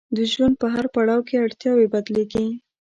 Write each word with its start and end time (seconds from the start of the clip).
د 0.15 0.17
ژوند 0.31 0.53
په 0.61 0.67
هر 0.73 0.85
پړاو 0.93 1.25
کې 1.27 1.43
اړتیاوې 1.45 1.87
بدلیږي. 1.93 2.47